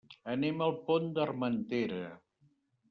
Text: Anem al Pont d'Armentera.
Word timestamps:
Anem 0.35 0.63
al 0.67 0.73
Pont 0.89 1.11
d'Armentera. 1.21 2.03